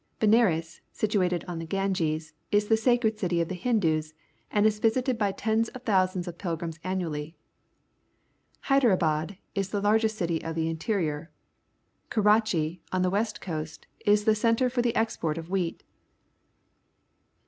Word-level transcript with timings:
Benares. 0.19 0.81
situated 0.91 1.45
on 1.47 1.59
the 1.59 1.65
Ganges, 1.67 2.33
is 2.51 2.69
the 2.69 2.75
sacred 2.75 3.19
city 3.19 3.39
of 3.39 3.49
the 3.49 3.53
Hindus 3.53 4.15
and 4.49 4.65
is 4.65 4.79
visited 4.79 5.15
by 5.15 5.31
tens 5.31 5.69
of 5.69 5.85
thou 5.85 6.07
sands 6.07 6.27
of 6.27 6.39
pilgrims 6.39 6.79
annuallj*. 6.79 7.35
Hyderabad 8.61 9.37
is 9.53 9.69
the 9.69 9.79
largest 9.79 10.17
city 10.17 10.43
of 10.43 10.55
the 10.55 10.67
interior. 10.69 11.29
Karachi^ 12.09 12.79
on 12.91 13.03
the 13.03 13.11
west 13.11 13.41
coast, 13.41 13.85
is 14.03 14.23
the 14.25 14.33
centre 14.33 14.71
for 14.71 14.81
the 14.81 14.95
export 14.95 15.37
of 15.37 15.51
wheat. 15.51 15.83